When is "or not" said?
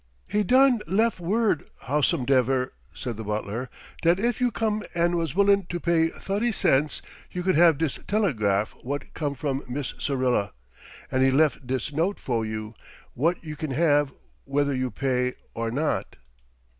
15.53-16.15